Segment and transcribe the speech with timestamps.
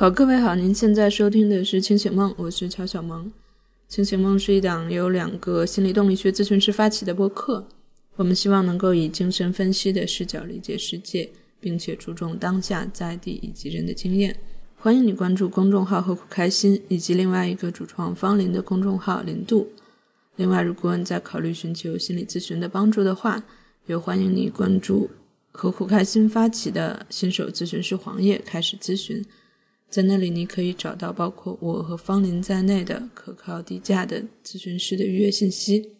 [0.00, 3.26] 好，各位好，您现在收听的是《清醒梦》，我是乔小萌。
[3.86, 7.68] 《清醒梦》是一档由两个心理动力学咨询师发起的播客，
[8.16, 11.28] 我们希望能够以精神分析的视角理解世界，
[11.60, 14.34] 并且注重当下在地以及人的经验。
[14.78, 19.68] 欢迎你关注公众号“何苦开心”以及另外一个主创方林的公众号“林度”。
[20.36, 23.44] 另外，如果你在考虑寻求心理咨询的帮助的话，
[23.84, 25.10] 也欢迎你关注
[25.52, 29.22] “何苦开心”发起的新手咨询师黄页开始咨询。
[29.90, 35.96] 在那里，你可以找到包括我和方林在内的可靠低价的咨询师的预约信息。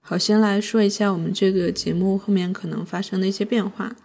[0.00, 3.96] 好，先来说一下我们这个节目后面可能发生的一些变化。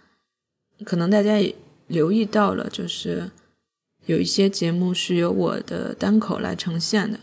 [0.84, 1.54] 可能大家也
[1.86, 3.30] 留意到了，就是
[4.06, 7.20] 有一些节目是由我的单口来呈现的。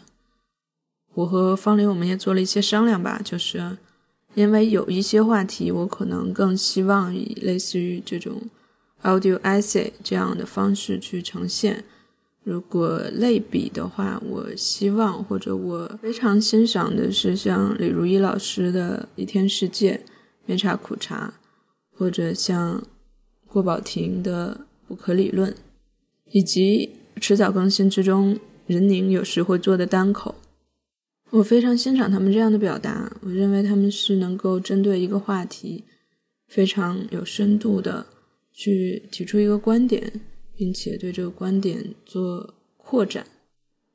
[1.16, 3.77] 我和方林我们也做了一些商量吧，就是
[4.34, 8.49] 因为有一些话题，我可能更希望以类似于这种。
[9.04, 11.84] Audio essay 这样的方式去呈现。
[12.44, 19.94] 如果类比的话，我希望或者我非常欣赏的是像李如一老师的《一天世界》
[20.46, 21.34] 《面茶苦茶》，
[21.98, 22.84] 或者像
[23.46, 25.52] 郭宝婷的《不可理论》，
[26.32, 30.36] 以及迟早更新之中任宁有时会做的单口。
[31.32, 35.84] 我非常欣赏他们这样的表达，我认为他们是能够针对一个话题
[36.48, 38.08] 非常有深度的。
[38.52, 40.22] 去提出一个观点，
[40.55, 43.26] 并且对这个观点做扩展。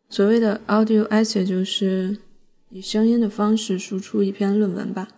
[0.09, 2.19] 所谓的 audio essay 就是
[2.71, 5.09] 以声音的方式输出一篇论文吧。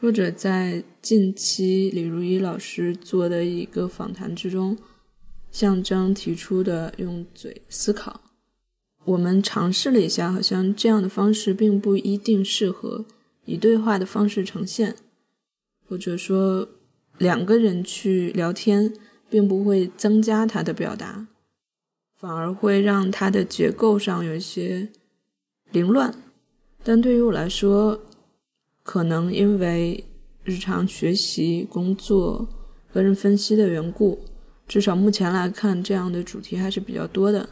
[0.00, 4.76] 或者在近期李如一老师做的一个访谈之中，
[5.50, 8.20] 象征提出的用嘴思考。
[9.04, 13.06] 我们尝试了一下，好像这样的方式并不一定适合
[13.44, 14.96] 以对话的方式呈现，
[15.86, 16.68] 或者说。
[17.18, 18.92] 两个人去聊天，
[19.28, 21.26] 并不会增加他的表达，
[22.14, 24.88] 反而会让他的结构上有一些
[25.70, 26.14] 凌乱。
[26.84, 28.00] 但对于我来说，
[28.82, 30.04] 可能因为
[30.44, 32.46] 日常学习、工作、
[32.92, 34.20] 个人分析的缘故，
[34.68, 37.48] 至少目前来看，这样的主题还是比较多的。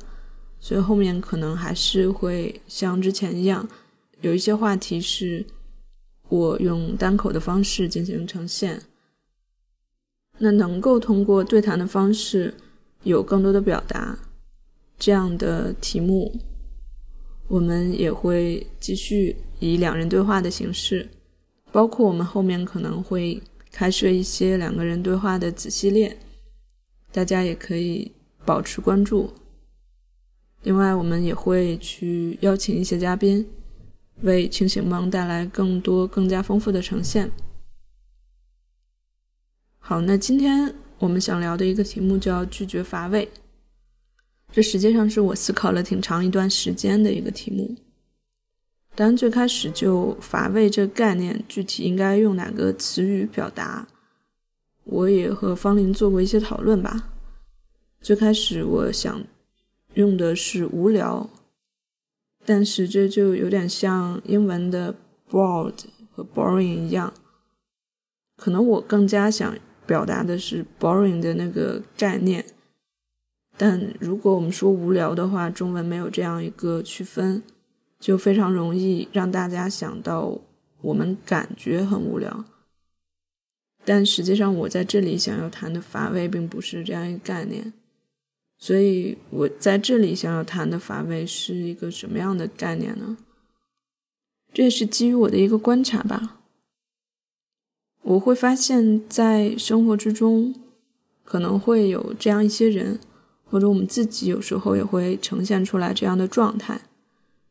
[0.60, 3.68] 所以后面可能还是会像之前一样，
[4.20, 5.44] 有一些话题是
[6.28, 8.80] 我用单口的方式进行呈现。
[10.38, 12.52] 那能够通过对谈的方式
[13.04, 14.18] 有更多的表达，
[14.98, 16.32] 这样的题目，
[17.48, 21.08] 我们也会继续以两人对话的形式，
[21.70, 23.40] 包括我们后面可能会
[23.70, 26.16] 开设一些两个人对话的子系列，
[27.12, 28.10] 大家也可以
[28.44, 29.30] 保持关注。
[30.62, 33.46] 另外，我们也会去邀请一些嘉宾，
[34.22, 37.30] 为清醒梦带来更多更加丰富的呈现。
[39.86, 43.28] 好，那今天我们想聊的一个题目叫拒绝乏味。
[44.50, 47.76] 这实际上是我思考了挺长一段时间的一个题目。
[48.94, 53.86] 当然，最开始就乏味这概念，具体应该用哪个词语表达，
[54.84, 57.10] 我也和方林做过一些讨论吧。
[58.00, 59.22] 最开始我想
[59.92, 61.28] 用的是无聊，
[62.46, 64.94] 但是这就有点像英文的
[65.30, 65.74] bored
[66.10, 67.12] 和 boring 一样，
[68.38, 69.54] 可能我更加想。
[69.86, 72.44] 表达的是 boring 的那个概念，
[73.56, 77.42] 但如果我们说无聊的话，中文没有这样一个区分，
[78.00, 80.38] 就非常容易让大家想到
[80.80, 82.44] 我们感觉很无聊。
[83.84, 87.72] 但实际上，我在这里想要谈的乏味并不是这样一个概念，
[88.56, 93.18] 所以我在这里想要谈的乏味是一个什么样的概念呢？
[94.54, 96.40] 这也是基于我的一个观察吧。
[98.04, 100.54] 我会发现，在生活之中，
[101.24, 103.00] 可能会有这样一些人，
[103.46, 106.82] 或者我们自己有时候也会呈现出来这样的状态，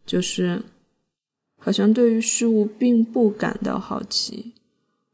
[0.06, 0.62] 就是
[1.58, 4.53] 好像对于事物并不感到好奇，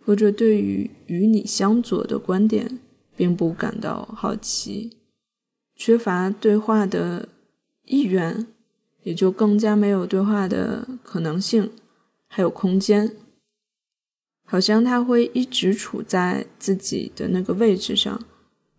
[0.06, 2.78] 或者对于与你相左的观点
[3.16, 4.98] 并不感到好奇，
[5.74, 7.30] 缺乏对话的
[7.86, 8.46] 意愿，
[9.04, 11.72] 也就更加没有对话的可能性，
[12.28, 13.16] 还有空间。
[14.52, 18.20] 好像他会一直处在自己的那个位置上，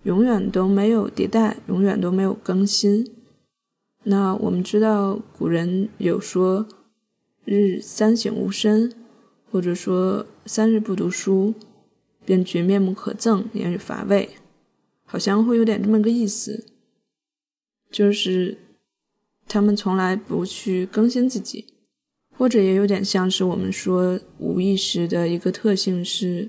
[0.02, 3.08] 永远都没有迭代，永远都没有更新。
[4.02, 6.67] 那我们知道古人有说
[7.46, 8.93] “日三省吾身”，
[9.49, 11.55] 或者说“三日不读书，
[12.25, 14.31] 便觉面目可憎，言语乏味”，
[15.06, 16.67] 好像会有点这么个意思，
[17.93, 18.58] 就是
[19.46, 21.67] 他们从来不去更新自己。
[22.40, 26.48] 或者也有点像是我们说无意识的一个特性是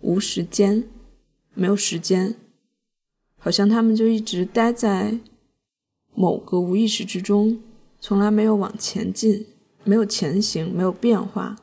[0.00, 0.84] 无时间，
[1.54, 2.36] 没有时间，
[3.36, 5.18] 好像他们就一直待在
[6.14, 7.58] 某个无意识之中，
[7.98, 9.44] 从来没有往前进，
[9.82, 11.56] 没有前行，没有变化，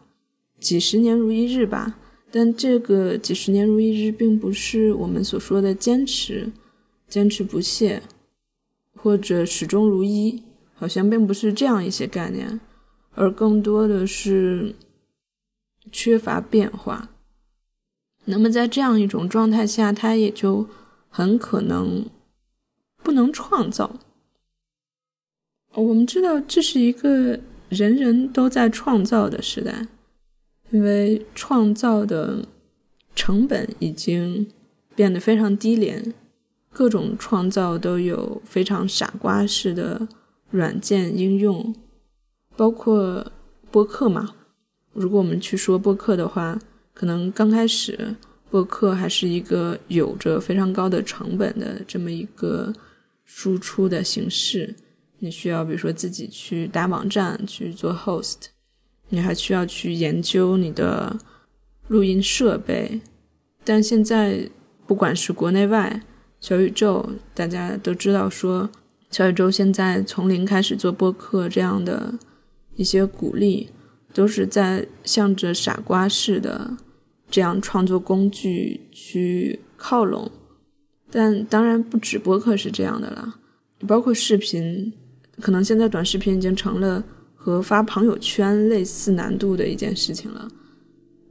[0.59, 1.97] 几十年如一日吧。
[2.29, 6.51] 但这个几十年如一日，并不是我们所说的坚持、
[7.07, 8.03] 坚持不懈，
[8.97, 10.43] 或者始终如一，
[10.73, 12.59] 好像并不是这样一些概念，
[13.15, 14.75] 而更多的是
[15.91, 17.09] 缺乏变化。
[18.25, 20.67] 那么在这样一种状态下，他也就。
[21.15, 22.09] 很可能
[23.03, 23.99] 不能创造。
[25.75, 27.39] 我们知道这是一个
[27.69, 29.85] 人人都在创造的时代，
[30.71, 32.47] 因为创造的
[33.15, 34.47] 成本已经
[34.95, 36.15] 变得非常低廉，
[36.71, 40.07] 各种创造都有非常傻瓜式的
[40.49, 41.75] 软件应用，
[42.55, 43.31] 包括
[43.71, 44.31] 播客嘛。
[44.93, 46.59] 如果我们去说播客的话，
[46.93, 48.15] 可能刚开始。
[48.49, 52.71] 播客还是一个有着非常高的成本的这么一个
[53.25, 54.75] 输出的形式，
[55.17, 58.35] 你需要比如说自己去搭网站去做 host，
[59.09, 61.17] 你还需要去研究你的
[61.87, 63.01] 录音设备。
[63.63, 64.47] 但现在
[64.85, 66.03] 不管是国内外，
[66.39, 68.69] 小宇宙大家都知道说，
[69.09, 72.13] 小宇宙现在从零开始做播客这样的
[72.75, 73.69] 一些鼓励，
[74.13, 76.77] 都是在向着傻瓜式的。
[77.31, 80.29] 这样创作工具去靠拢，
[81.09, 83.39] 但当然不止播客是这样的了，
[83.87, 84.93] 包括视频，
[85.41, 87.03] 可能现在短视频已经成了
[87.33, 90.47] 和发朋友圈类似难度的一件事情了。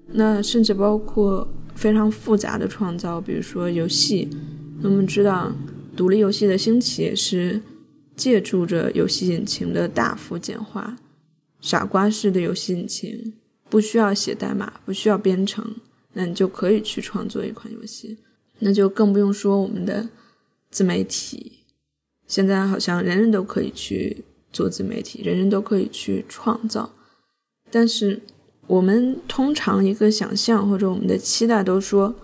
[0.08, 1.46] 那甚至包括
[1.76, 4.28] 非常复杂的创造，比如说游戏，
[4.82, 5.52] 我们知道
[5.94, 7.62] 独立游戏的兴起也是
[8.16, 10.96] 借助着游戏引擎的大幅简化，
[11.62, 13.32] 傻瓜式的游戏引擎
[13.70, 15.74] 不需要写代码，不需要编程。
[16.12, 18.18] 那你就可以去创作一款游戏，
[18.58, 20.10] 那就更不用说我们的
[20.70, 21.60] 自媒体。
[22.26, 24.22] 现在好像人人都可以去
[24.52, 26.90] 做自媒体，人人都可以去创造。
[27.70, 28.20] 但是
[28.66, 32.14] 我们通常一个想象或者我们的期待都说，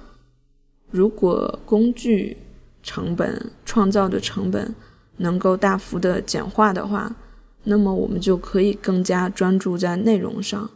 [0.90, 2.36] 如果工具
[2.82, 4.74] 成本、创造的成本
[5.16, 7.16] 能够大幅的简化的话，
[7.68, 10.70] 那么我们就可以更加专注在内容上。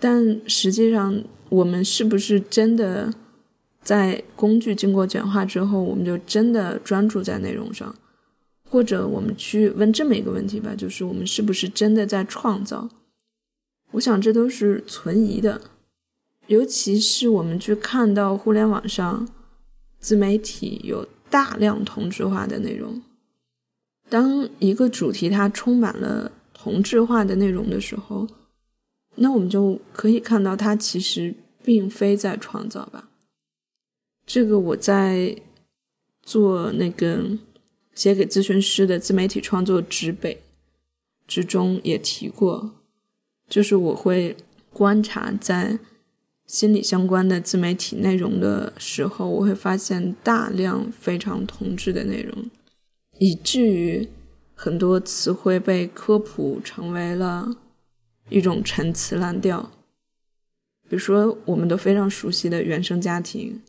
[0.00, 3.12] 但实际上，我们是不是真的
[3.80, 7.94] 在工具经过简化之后，我们就真的专注在内容上？
[8.70, 12.88] 或者我们去问这么一个问题吧，就是我们是不是真的在创造？
[13.92, 15.60] 我想这都是存疑的。
[16.48, 19.28] 尤其是我们去看到互联网上
[19.98, 23.02] 自媒体有大量同质化的内容，
[24.08, 28.26] 当一个主题它充满了同质化的内容的时候。
[29.20, 31.34] 那我们就可以看到，它其实
[31.64, 33.08] 并非在创造吧。
[34.24, 35.36] 这个我在
[36.22, 37.36] 做那个
[37.94, 40.40] 写给咨询师的自媒体创作指北
[41.26, 42.70] 之中也提过，
[43.48, 44.36] 就是我会
[44.72, 45.80] 观察在
[46.46, 52.48] 心理相关的自媒体内容的时候，我会发现大量非常同质的内容，
[53.18, 54.08] 以至于
[54.54, 57.56] 很多词汇被科普成为了。
[58.30, 59.70] 一种陈词滥调，
[60.86, 63.62] 比如说我们都非常熟悉的原生家庭，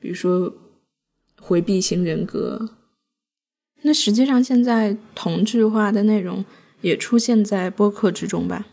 [0.00, 0.52] 比如说
[1.40, 2.70] 回避型人格。
[3.82, 6.44] 那实际上现在同质化的内容
[6.80, 8.66] 也出现在播客之中吧？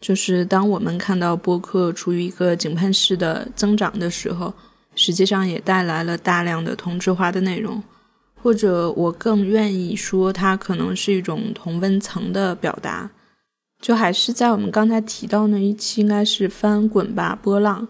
[0.00, 4.54] 就是当我们看到播客处于一个井喷式的增长的时候，
[4.94, 7.82] 实际上也带来了大量的同质化的内容，
[8.46, 13.10] 或者我更愿意说，它可能是一种同温层的表达。
[13.80, 17.88] 就还是在我们刚才提到那一期，应该是翻滚吧波浪，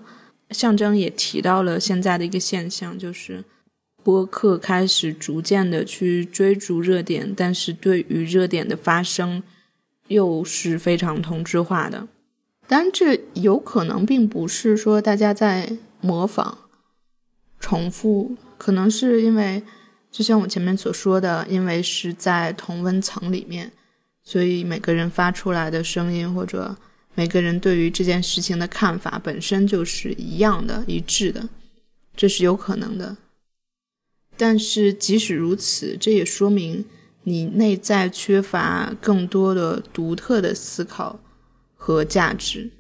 [0.52, 3.44] 象征也提到了现在的一个现象，就是
[4.02, 9.42] 播客开始逐渐的去追逐热点，但是对于热点的发生
[10.08, 12.08] 又是非常同质化的。
[12.66, 16.56] 当然，这有可能并不是说大家在模仿、
[17.60, 19.62] 重复，可能是因为
[20.16, 23.70] 就像我前面所说的，因为是在同温层里面。
[24.24, 26.74] 所以每个人发出来的声音，或者
[27.14, 31.46] 每个人对于这件事情的看法，本身就是一样的、一致的，
[32.16, 33.14] 这是有可能的。
[34.38, 36.86] 但是即使如此，这也说明
[37.24, 41.20] 你内在缺乏更多的独特的思考
[41.74, 42.70] 和价值。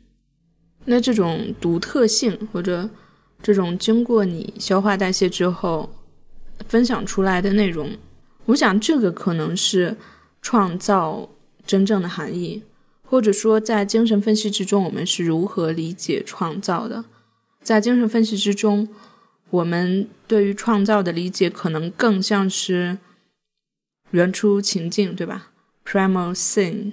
[0.86, 2.88] 那这种独特性，或者
[3.42, 5.90] 这种经过你消化代谢之后
[6.68, 7.96] 分享出来的内容，
[8.46, 9.96] 我想这个可能是
[10.42, 11.28] 创造。
[11.66, 12.62] 真正的含义，
[13.02, 17.04] 或者说在精神分析之中，我们是如何理解创造的？
[17.60, 18.88] 在精神分析之中，
[19.50, 22.98] 我们对于创造的理解可能更像是
[24.12, 25.50] 原初情境，对吧
[25.84, 26.92] ？Primal scene。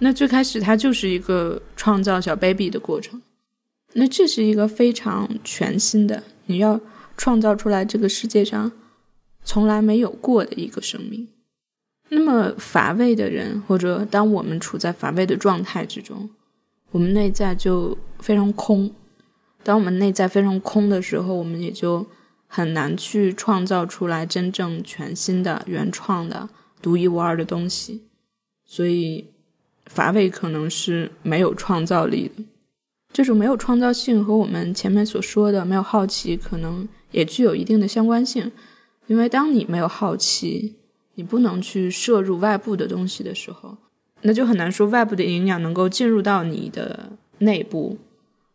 [0.00, 3.22] 那最开始它就是一个创造小 baby 的过程。
[3.94, 6.78] 那这是一个非常全新的，你要
[7.20, 8.72] 创造出来这个世界上
[9.44, 11.28] 从来没有过的一个生命。
[12.08, 16.30] 那么乏味的人，或者当我们处在乏味的状态之中，
[16.92, 18.90] 我们内在就非常空。
[19.62, 22.06] 当我们内在非常空的时候，我们也就
[22.46, 26.48] 很难去创造出来真正全新的、原创的、
[26.80, 28.00] 独一无二的东西。
[28.64, 29.26] 所以，
[29.84, 32.42] 乏味可能是没有创造力的。
[33.12, 38.50] 这种没有创造性和我们前面所说的没有好奇，可能也具有一定的相关性。
[39.06, 40.76] 因为当你没有好奇，
[41.14, 43.76] 你不能去摄入外部的东西的时候，
[44.22, 47.98] 那就很难说外部的营养能够进入到你的内部，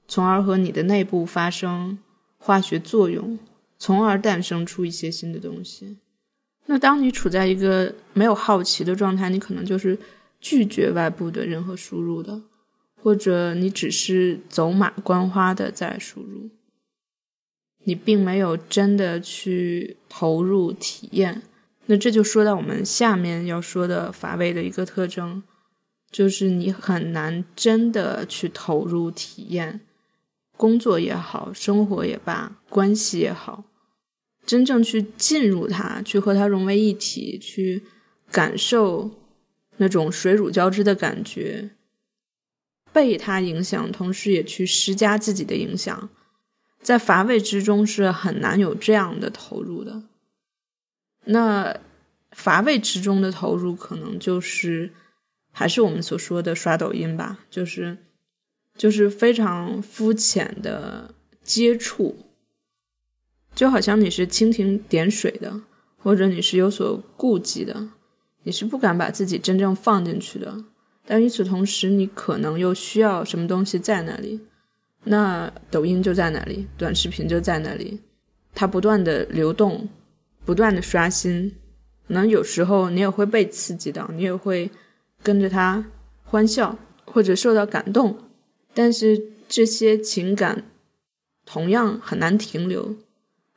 [0.07, 1.97] 从而和你的内部发生
[2.37, 3.37] 化学作用，
[3.77, 5.97] 从而诞生出一些新的东西。
[6.67, 9.97] 那当你处在一个没有好奇的状态，你可能就是
[10.39, 12.41] 拒绝外部的任何输入的。
[13.03, 16.49] 或者你只是走马观花的在输入，
[17.85, 21.41] 你并没有真的去投入体验。
[21.87, 25.41] 那这就说到我们下面要说的乏味的一个特征，
[26.11, 29.81] 就是你很难真的去投入体验，
[30.57, 33.65] 工作也好，生活也罢，关系也好，
[34.45, 37.83] 真正去进入它，去和它融为一体，去
[38.31, 39.11] 感受
[39.77, 41.69] 那种水乳交织的感觉。
[42.91, 46.09] 被它影响，同时也去施加自己的影响，
[46.81, 50.03] 在乏味之中是很难有这样的投入的。
[51.25, 51.75] 那
[52.31, 54.91] 乏味之中的投入，可能就是
[55.51, 57.97] 还是我们所说的刷抖音吧，就是
[58.77, 62.17] 就是非常肤浅的接触，
[63.55, 65.61] 就好像你是蜻蜓点水的，
[65.97, 67.89] 或者你是有所顾忌的，
[68.43, 70.63] 你是不敢把自己真正放进去的。
[71.07, 74.41] 但与此同时，你可能又需要什么东西在那里？
[75.05, 77.99] 那抖音就在那里，短视频就在那里，
[78.53, 79.87] 它不断的流动，
[80.43, 81.53] 不断的刷新。
[82.07, 84.69] 可能有时候你也会被刺激到，你也会
[85.23, 85.85] 跟着它
[86.23, 88.17] 欢笑或者受到感动。
[88.73, 90.65] 但是这些情感
[91.45, 92.95] 同样很难停留，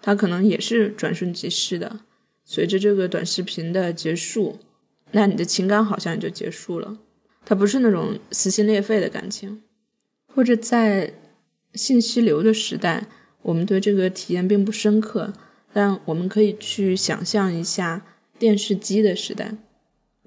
[0.00, 2.00] 它可能也是转瞬即逝的。
[2.44, 4.58] 随着这个短视频的结束，
[5.12, 6.98] 那你的情感好像也就结束了。
[7.44, 9.62] 它不是那种撕心裂肺的感情，
[10.34, 11.12] 或者在
[11.74, 13.06] 信息流的时代，
[13.42, 15.32] 我们对这个体验并不深刻。
[15.72, 18.04] 但我们可以去想象一下
[18.38, 19.54] 电视机的时代，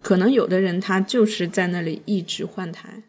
[0.01, 3.03] 可能有的人他就是在那里一直换台，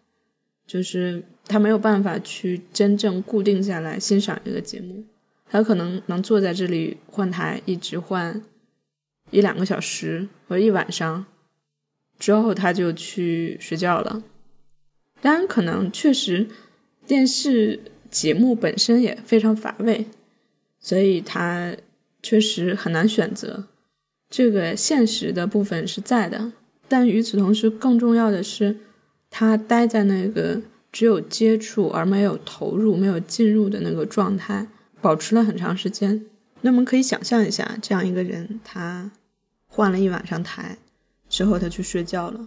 [0.67, 5.05] 就是他没有办法去真正固定下来欣赏一个节目，
[5.49, 8.43] 他可能能坐在这里换台，一直换
[9.31, 11.27] 一两个小时或者一晚上。
[12.19, 14.23] 之后他就去睡觉了。
[15.21, 16.49] 当然，可能确实
[17.07, 17.81] 电视
[18.13, 20.07] 节目本身也非常乏味，
[20.79, 21.75] 所以他
[22.23, 23.65] 确实很难选择。
[24.31, 26.53] 这个现实的部分是在的，
[26.87, 28.77] 但与此同时，更重要的是，
[29.31, 34.69] 他待在那个只有接触而没有投入、没有进入的那个状态，
[35.01, 36.25] 保持了很长时间。
[36.61, 39.11] 那么可以想象一下，这样一个人，他
[39.67, 40.79] 换了一晚上台。
[41.29, 42.47] 之后他去睡觉了，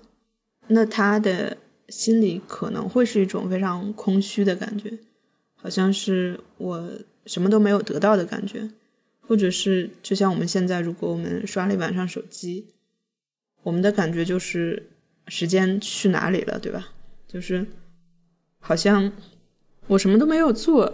[0.68, 1.58] 那他的
[1.90, 5.00] 心里可能会是一种非常空虚的感觉，
[5.66, 6.92] 好像是我
[7.26, 8.70] 什么都没有得到的感觉，
[9.22, 12.68] 或者是就像我们现在，如果我们刷了一晚上手机，
[13.64, 14.92] 我们的感觉就是
[15.28, 16.90] 时间去哪里了，对吧？
[17.28, 17.66] 就是
[18.60, 19.12] 好像
[19.88, 20.94] 我什么都没有做，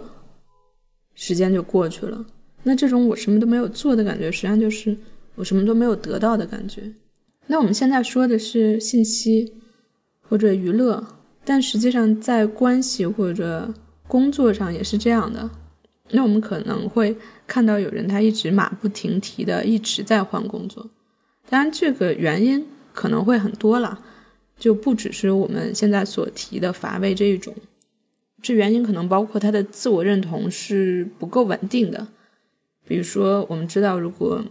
[1.12, 2.24] 时间就过去了。
[2.62, 4.96] 那这种我什么都没有做的感觉，实际上就是
[5.34, 6.90] 我什么都没有得到的感觉。
[7.48, 9.52] 那我们现在说的是信息
[10.22, 11.06] 或者娱乐，
[11.44, 13.74] 但实际上在关系或者
[14.12, 15.48] 工作上也是这样的。
[16.10, 17.16] 那我们可能会
[17.46, 20.90] 看到有人他一直马不停蹄的一直在换工作，
[21.48, 23.98] 当然这个原因可能会很多了，
[24.58, 27.54] 就不只是我们现在所提的乏味这一种。
[28.42, 32.08] 这原因可能包括他的自我认同是不够稳定的，
[32.86, 34.44] 比如说我们知道，如果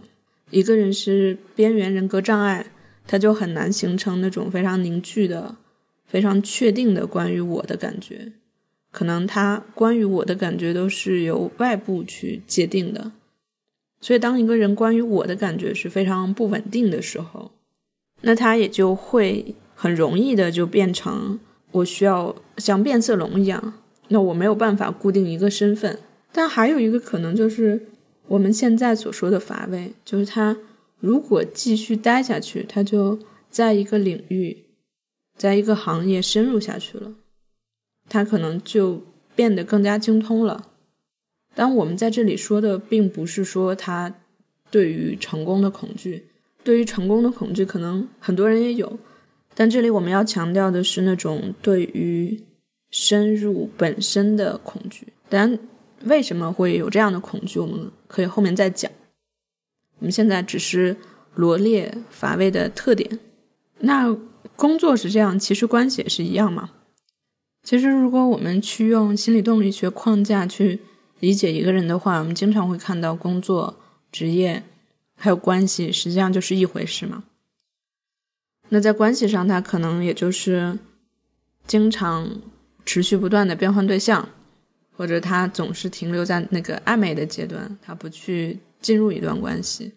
[0.50, 2.66] 一个人是边缘人格障碍。
[3.04, 5.56] 他就很难形成那种非常凝聚的、
[6.06, 8.30] 非常确定的关于我的感觉，
[8.92, 13.10] 可能他关于我的感觉都是由外部去界定的，
[14.00, 17.50] 所以当一个人关于我的感觉是非常不稳定的时候，
[18.20, 21.40] 那他也就会很容易的就变成
[21.72, 25.98] 我需要像变色龙一样，那我没有办法固定一个身份。
[26.30, 27.88] 但还有一个可能就是，
[28.28, 30.56] 我们现在所说的乏味，就是他
[31.00, 33.18] 如果继续待下去，他就
[33.48, 34.64] 在一个领域，
[35.36, 37.12] 在一个行业深入下去了，
[38.12, 39.02] 他可能就
[39.34, 40.68] 变得更加精通了。
[41.54, 44.14] 但我们在这里说的，并不是说他
[44.70, 46.26] 对于成功的恐惧，
[46.62, 48.98] 对于成功的恐惧，可能很多人也有。
[49.54, 52.38] 但这里我们要强调的是那种对于
[52.90, 55.08] 深入本身的恐惧。
[55.30, 55.58] 但
[56.04, 58.92] 为什么会有这样的恐惧，我们可以后面再讲。
[60.00, 60.94] 我们现在只是
[61.34, 63.18] 罗列乏味的特点。
[63.78, 64.14] 那
[64.54, 66.70] 工作是这样，其实关系也是一样嘛。
[67.62, 70.80] 其实如果我们去用心理动力学框架去。
[71.20, 73.78] 理解一个人的话，我们经常会看到工作、
[74.10, 74.64] 职业
[75.14, 77.22] 还有关系，实际上就是一回事嘛。
[78.70, 80.76] 那在关系上，他可能也就是
[81.64, 82.28] 经常
[82.84, 84.28] 持续不断的变换对象，
[84.96, 89.92] 或者他总是停留在那个暧昧的阶段，他不去进入一段关系。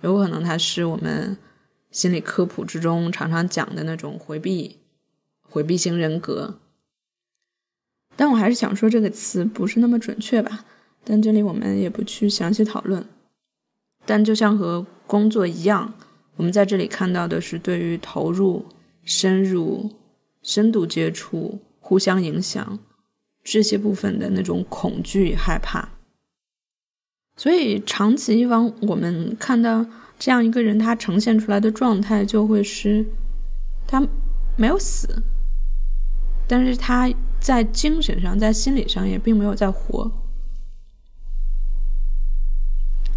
[0.00, 1.36] 有可能他是我们
[1.90, 4.78] 心理科普之中常常讲的那种回避、
[5.42, 6.60] 回避型人格。
[8.16, 10.64] 但我还是想说这个词不是那么准确吧，
[11.04, 13.04] 但这里我们也不去详细讨论。
[14.04, 15.94] 但就像和工作一样，
[16.36, 18.64] 我们在这里看到的是对于投入、
[19.04, 19.90] 深入、
[20.42, 22.78] 深度接触、互相影响
[23.42, 25.88] 这些部分的那种恐惧与、害怕。
[27.36, 29.86] 所以长此以往，我们看到
[30.18, 33.06] 这样一个人，他呈现出来的状态就会是，
[33.86, 34.06] 他
[34.56, 35.22] 没有死。
[36.46, 37.08] 但是他
[37.42, 40.08] 在精神上、在心理上也并没有在活，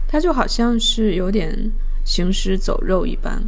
[0.07, 1.71] 他就好像是有点
[2.03, 3.43] 行尸走肉一般，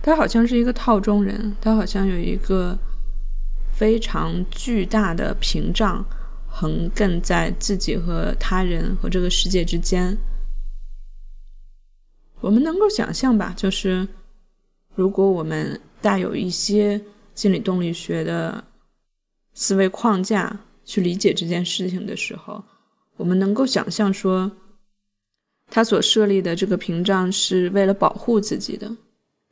[0.00, 2.78] 他好像是一个套中人，他好像有一个
[3.72, 6.04] 非常巨大的屏障
[6.46, 10.16] 横亘在自己和他人和这个世界之间。
[12.40, 14.06] 我们能够想象吧，就是
[14.94, 17.02] 如果我们带有一些。
[17.32, 18.62] 心理动力学的
[19.52, 22.62] 思维框架去理解这件事情的时候，
[23.16, 24.50] 我们能够想象说，
[25.68, 28.96] 他所设立的这个屏障是为了保护自己的，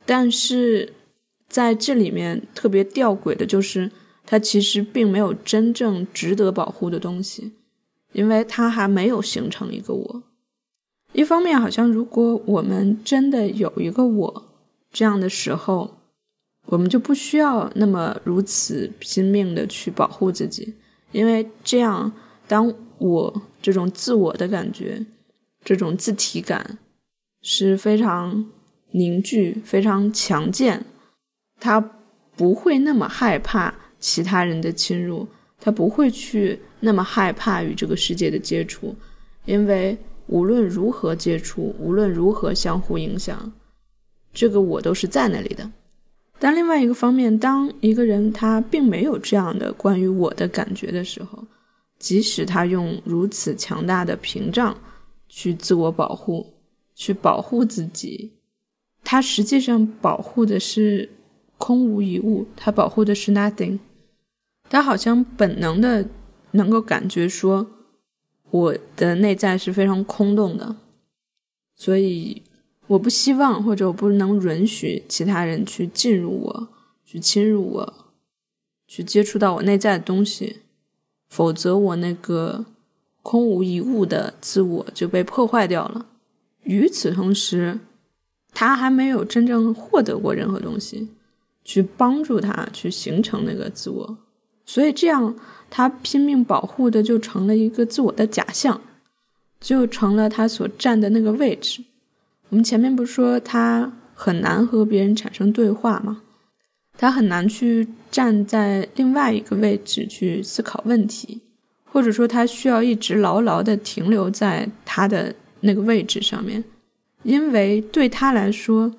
[0.05, 0.93] 但是
[1.47, 3.91] 在这里面特别吊诡的就是，
[4.25, 7.53] 他其实并没有真正值得保护的东西，
[8.13, 10.23] 因为他还没有形成一个我。
[11.13, 14.45] 一方面，好像如果我们真的有一个我
[14.91, 15.98] 这样的时候。
[16.69, 20.71] 我们就不需要那么如此拼命的去保护自己，
[21.11, 22.11] 因为这样，
[22.47, 25.03] 当我这种自我的感觉，
[25.63, 26.77] 这种自体感
[27.41, 28.45] 是非常
[28.91, 30.85] 凝聚、非常强健，
[31.59, 31.81] 他
[32.35, 35.27] 不会那么害怕其他人的侵入，
[35.59, 38.95] 他不会去那么害怕与这个世界的接触，
[39.45, 43.51] 因为无论如何接触，无论如何相互影响，
[44.31, 45.71] 这个我都是在那里的。
[46.39, 51.43] 但另外一个方面，当一个人他并没有这样的关于我的感觉的时候，
[51.99, 54.77] 即使他用如此强大的屏障
[55.27, 56.53] 去自我保护、
[56.95, 58.31] 去保护自己，
[59.03, 61.09] 他实际上保护的是
[61.57, 63.79] 空无一物，他保护的是 nothing。
[64.69, 66.07] 他好像本能的
[66.51, 67.67] 能够感觉说，
[68.49, 70.77] 我的内在是非常空洞的，
[71.75, 72.41] 所以。
[72.89, 76.67] 我不希望，或者我不能允许其他人去进入我，
[77.05, 77.93] 去侵入我，
[78.87, 80.61] 去接触到我内在的东西，
[81.29, 82.65] 否则我那个
[83.21, 86.07] 空无一物的自我就被破坏掉了。
[86.63, 87.79] 与此同时，
[88.51, 91.09] 他还没有真正获得过任何东西，
[91.63, 94.17] 去帮助他去形成那个自我，
[94.65, 95.35] 所以这样
[95.69, 98.81] 他拼命保护的就成了一个自我的假象，
[99.61, 101.83] 就成了他所站的那个位置。
[102.49, 106.23] 我们前面不是说他很难和别人产生对话吗？
[106.97, 111.39] 他很难去站在另外一个位置去思考问题，
[111.85, 116.63] 或者说他需要一直牢牢的停留在他的那个位置上面，
[117.23, 118.93] 因为对他来说，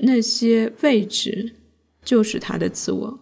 [0.00, 1.52] 那些位置
[2.02, 3.20] 就是他的自我。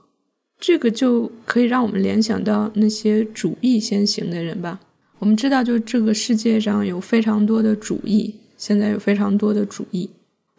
[0.59, 4.81] 这个就可以让我们联想到那些主义先行的人吧。
[5.19, 8.35] 我们知道，就这个世界上有非常多的主义。
[8.59, 10.11] 现在有非常多的主义，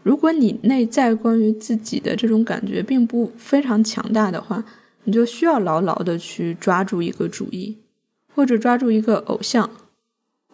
[0.01, 4.63] 如果你内在关于自己的这种感觉并不非常强大的话，
[5.03, 7.75] 你就需要牢牢的去抓住一个主义，
[8.33, 9.69] 或者抓住一个偶像，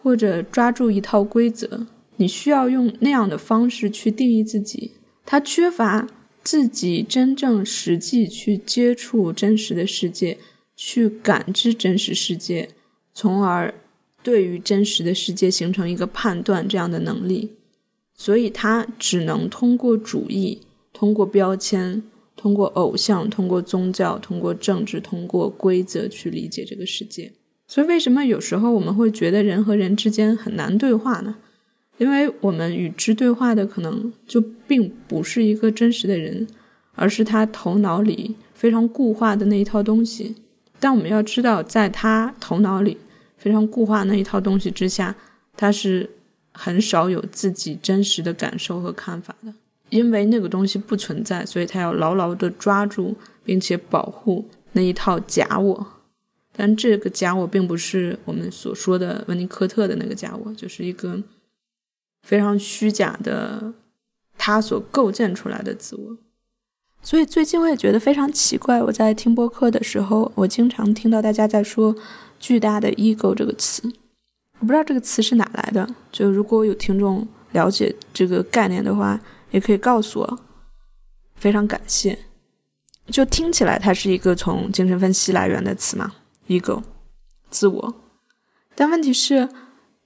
[0.02, 1.86] 或者抓住一套规则。
[2.16, 4.92] 你需要用那样的方式去定义自己。
[5.24, 6.08] 他缺乏
[6.42, 10.38] 自己真正实际去接触真实的世界，
[10.74, 12.70] 去感知真实世界，
[13.14, 13.72] 从而。
[14.26, 17.52] 对于真实的世界形成一个判断这样的能力，
[18.12, 20.62] 所以他只能通过主义、
[20.92, 22.02] 通过标签、
[22.34, 27.30] 通过偶像、通过宗教、通过政治、通过规则去理解这个世界。
[27.68, 31.36] 所以，为什么有时候我们会觉得人和人之间很难对话呢？
[31.98, 36.48] 因为我们与之对话的可能就并不是一个真实的人，
[36.96, 40.34] 而是他头脑里非常固化的那一套东西。
[40.80, 42.98] 但我们要知道，在他头脑里
[43.36, 45.14] 非常固化那一套东西之下，
[45.56, 46.08] 他是
[46.52, 49.52] 很少有自己真实的感受和看法的。
[49.90, 55.86] 因为那个东西不存在，所以他要牢牢地抓住并且保护那一套假我。
[56.52, 61.22] 但这个假我并不是我们所说的温尼科特的那个假我，就是一个
[62.22, 63.74] 非常虚假的
[64.36, 66.16] 他所构建出来的自我。
[67.02, 71.94] 所以最近我也觉得非常奇怪，我在听播客的时候，我经常听到大家在说
[72.38, 73.82] “巨大的 ego” 这个词，
[74.58, 75.88] 我不知道这个词是哪来的。
[76.12, 79.20] 就如果有听众了解这个概念的话，
[79.50, 80.38] 也可以告诉我，
[81.34, 82.18] 非常感谢。
[83.08, 86.12] 就听起来它是一个从精神分析来源的词嘛。
[86.48, 86.82] ego，
[87.50, 87.94] 自我，
[88.74, 89.48] 但问题是，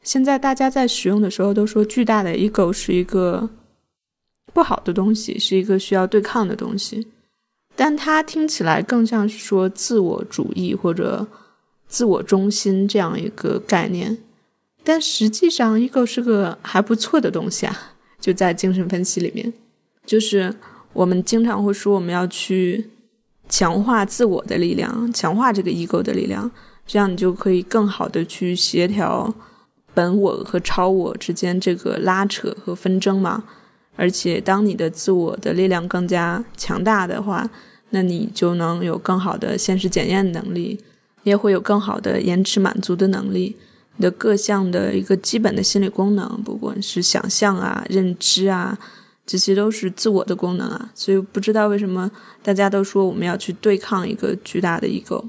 [0.03, 3.49] 现在大家在使用的时候都说巨大的 ego 是一个
[4.53, 7.09] 不好的东西，是一个需要对抗的东西，
[7.77, 11.27] 但它听起来更像是说自我主义或者
[11.91, 14.17] 自我中心这样一个概念，
[14.83, 17.77] 但实际上 ego 是个还不错的东西啊，
[18.19, 19.53] 就在精神分析里面，
[20.07, 20.55] 就是
[20.95, 22.89] 我们经常会说我们要去。
[23.53, 26.49] 强化自我的力量，强化这个 ego 的力量，
[26.87, 29.35] 这样你就可以更好的去协调
[29.93, 33.43] 本我和超我之间这个拉扯和纷争嘛。
[33.97, 37.51] 而且，当你的自我的力量更加强大的话，
[37.91, 40.79] 那你就能有更好的现实检验能力，
[41.23, 43.57] 你也会有更好的延迟满足的能力。
[43.97, 48.79] 你的各项的一个基本的心理功能，不管是想象啊、认知啊。
[49.27, 52.11] 这些都是自我的功能啊，所以不知道为什么
[52.43, 55.25] 大家都说我们要去对抗一个巨大的 ego，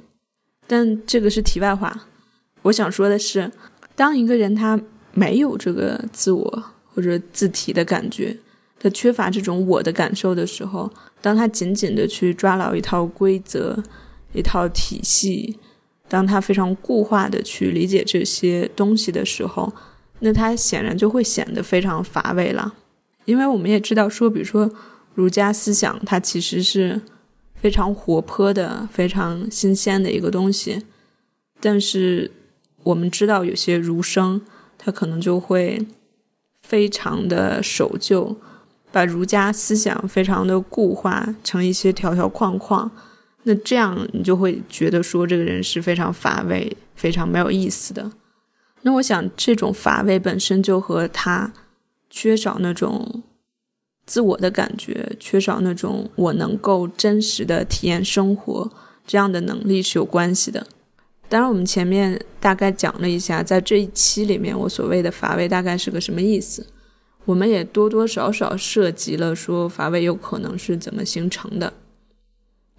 [0.65, 2.07] 但这个是题外话。
[2.63, 3.51] 我想说的是，
[3.95, 4.79] 当一个人他
[5.13, 6.63] 没有这个自我
[6.95, 8.35] 或者自体的感觉，
[8.79, 13.83] 他缺乏这种我的感受的时候，当他紧紧的去抓牢一套规则、
[14.33, 15.59] 一套体系，
[16.11, 19.71] 当他非常固化的去理解这些东西的时候，
[20.19, 22.73] 那他显然就会显得非常乏味了。
[23.23, 24.69] 因为我们也知道，说比如说
[25.15, 26.99] 儒家思想，它其实是
[27.55, 30.83] 非常活泼的、非常新鲜的一个东西。
[31.61, 32.29] 但是
[32.83, 34.41] 我们知道，有些儒生
[34.77, 35.79] 他可能就会
[36.61, 38.35] 非常的守旧，
[38.91, 42.91] 把儒家思想非常的固化成一些条条框框。
[43.43, 48.11] 那这样你就会觉得说，这个人是非常乏味、非常没有意思的。
[48.81, 51.53] 那我想，这种乏味本身就和他。
[52.13, 53.23] 缺少那种
[54.05, 58.69] 自我的感觉，缺少那种我能够真实的体验生活
[59.07, 60.67] 这样的能力是有关系的。
[61.29, 66.67] 当然，我们前面大概讲了一下，在这一期里面，我所谓的乏味大概是个什么意思。
[67.23, 71.71] 我们也多多少少涉及了说乏味有可能是怎么形成的。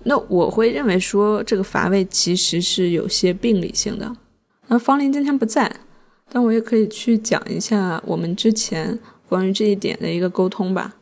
[0.04, 4.16] 那我会认为说这个乏味其实是有些病理性的。
[4.68, 5.74] 那方林今天不在，
[6.30, 8.98] 但我也可以去讲一下我们之前。
[9.28, 10.94] 关于这一点的一个沟通吧，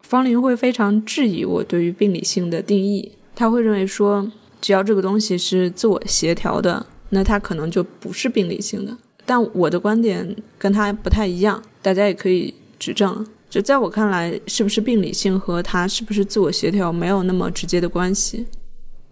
[0.00, 3.12] 方林会非常质疑我对于病理性的定义。
[3.32, 4.28] 他会认为说，
[4.60, 8.98] 只要这个东西是自我协调的，那它可能就不是病理性的。
[9.24, 13.24] 但我的观点跟他不太一样，大家也可以指正。
[13.56, 18.44] 就在我看来，是不是病理性和它是不是自我协调没有那么直接的关系。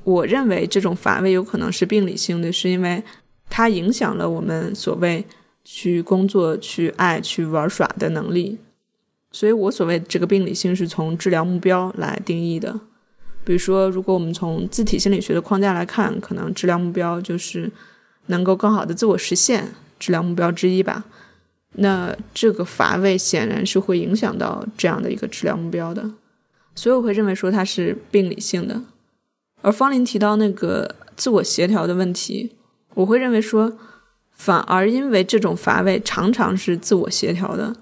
[0.03, 3.03] 我认为这种乏味有可能是病理性的，是因为
[3.49, 5.25] 它影响了我们所谓
[5.65, 8.59] 去工作、去爱、去玩耍的能力。
[9.33, 12.79] 所以我所谓这个病理性是从治疗目标来定义的，
[13.45, 17.73] 比如说，如果我们从自体心理学的框架来看，可能治疗目标就是
[18.27, 21.07] 能够更好的自我实现，治疗目标之一吧。
[21.75, 26.11] 那这个乏味显然是会影响到这样的一个治疗目标的，
[26.75, 28.81] 所以我会认为说它是病理性的。
[29.63, 32.53] 而方林提到那个自我协调的问题，
[32.95, 33.73] 我会认为说，
[34.33, 37.77] 反而因为这种乏味常常是自我协调的。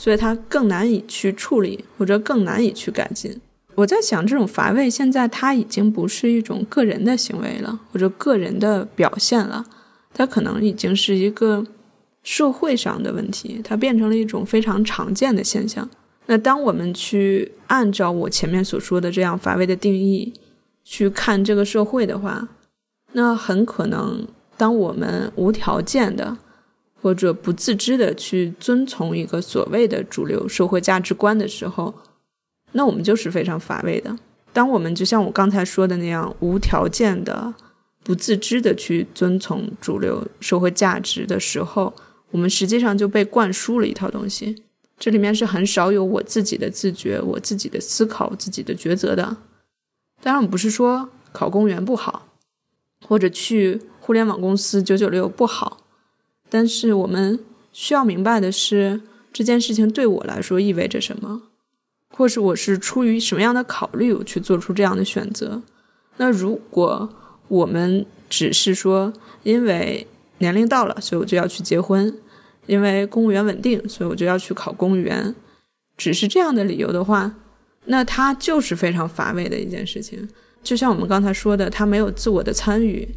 [0.00, 3.40] 所以它更难以去处理，或者更难以去改进。
[3.74, 9.66] 我在想，这种乏味现在它已经不是一种个人的行为了，或者个人的表现了，
[10.14, 11.66] 它可能已经是一个
[12.22, 15.88] 社会上的问题，它变成了一种非常常见的现象。
[16.26, 20.32] 那当我们去按照我前面所说的这样乏味的定义
[20.84, 22.48] 去看这个社会的话，
[23.12, 24.26] 那很可能，
[24.56, 26.38] 当我们无条件的。
[27.00, 31.94] 或者不自知的去遵从一个所谓的主流社会价值观的时候，
[32.72, 34.18] 那我们就是非常乏味的。
[34.52, 37.54] 当我们就像我刚才说的那样，无条件的、
[38.02, 41.94] 不自知的去遵从主流社会价值的时候，
[42.30, 44.62] 我们实际上就被灌输了一套东西，
[44.98, 49.36] 这里面是很少有我自己的自觉、我自己的思考、自己的抉择的。
[50.22, 52.28] 当然，我不是说考公务员不好，
[53.06, 55.84] 或者去互联网公司九九六不好。
[56.50, 57.38] 但是我们
[57.72, 59.00] 需要明白的是，
[59.32, 61.42] 这件事情对我来说意味着什么，
[62.10, 65.62] 或是我是出于什么样的考虑去做出这样的选择。
[66.16, 67.08] 那如果
[67.46, 69.12] 我们只是说
[69.44, 70.06] 因为
[70.38, 72.10] 年龄到了，所以我就要去结婚；
[72.66, 75.34] 因为公务员稳定，所以我就要去考公务员，
[75.96, 77.34] 只是这样的理由的话，
[77.86, 80.28] 那他就是非常乏味的一件事情。
[80.62, 83.08] 就像我们刚才说的，他没有自我的参与。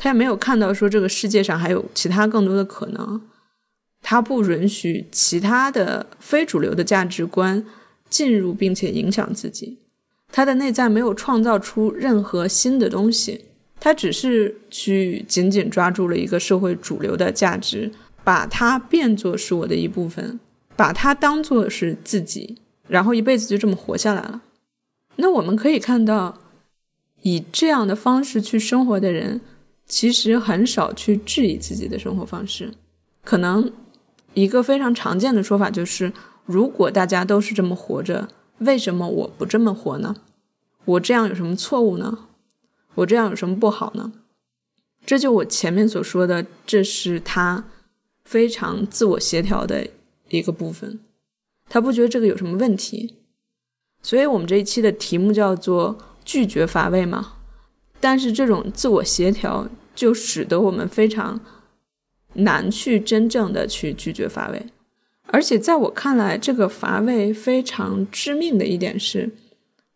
[0.00, 3.20] 他也没有看到说这个世界上还有其他更多的可能，
[4.00, 7.66] 他不允许其他的非主流的价值观
[8.08, 9.80] 进入并且影响自己，
[10.30, 13.46] 他的内在没有创造出任何新的东西，
[13.80, 17.90] 他只是去紧紧抓住了一个社会主流的价值，
[18.24, 20.38] 把它变作是我的一部分，
[20.76, 24.42] 把它当做是自己，然后一辈子就这么活下来了。
[25.16, 26.38] 那我们可以看到，
[27.22, 29.40] 以这样的方式去生活的人。
[29.90, 32.74] 其实很少去质疑自己的生活方式，
[33.24, 33.72] 可能
[34.34, 36.12] 一个非常常见的说法就是：
[36.44, 40.14] 如果大家都是这么活着，为什么我不这么活呢？
[40.84, 42.27] 我这样有什么错误呢？
[42.98, 44.12] 我这样有什么不好呢？
[45.04, 47.64] 这就我前面所说的，这是他
[48.24, 49.88] 非常自我协调的
[50.30, 50.98] 一个部分，
[51.68, 53.16] 他不觉得这个有什么问题，
[54.02, 57.34] 所以我们这一期的题目叫做“拒绝乏味”嘛。
[58.00, 61.40] 但是这种自我协调就使得我们非常
[62.34, 64.66] 难去真正的去拒绝乏味，
[65.26, 69.30] 而且在我看来，这个乏味非常致命的一点是，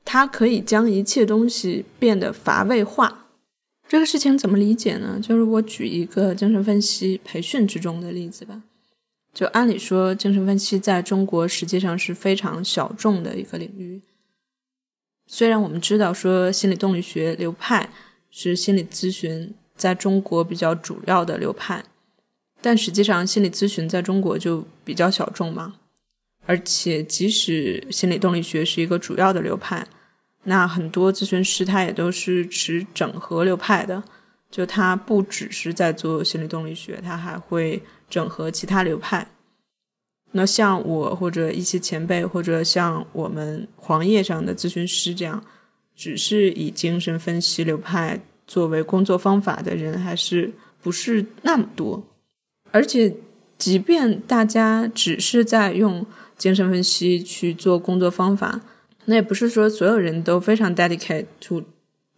[0.05, 3.27] 它可以将一切东西变得乏味化。
[3.89, 5.19] 这个事情怎么理解呢？
[5.23, 8.63] 就是我举一个精神分析培训之中的例子吧。
[9.35, 14.03] 就按理说，精神分析在中国实际上是非常小众的一个领域。
[15.27, 17.89] 虽然我们知道说心理动力学流派
[18.31, 21.85] 是心理咨询在中国比较主要的流派，
[22.61, 25.77] 但实际上心理咨询在中国就比较小众嘛。
[26.45, 29.87] 而且即使心理动力学是一个主要的流派，
[30.45, 34.03] 那很多咨询师他也都是持整合流派的，
[34.51, 39.29] 就他不只是在做心理动力学，他还会整合其他流派。
[40.33, 45.45] 那像我或者一些前辈，或者像我们黄页上的咨询师这样，
[45.95, 52.03] 只是以精神分析流派作为工作方法的人，还是不是那么多。
[52.71, 53.15] 而且，
[53.59, 56.05] 即便大家只是在用
[56.43, 58.63] 精神分析去做工作方法，
[59.05, 61.63] 那也不是说所有人都非常 dedicate to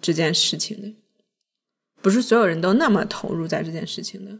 [0.00, 0.94] 这件事情的，
[2.00, 4.38] 不是所有人都那么投入在这件事情的。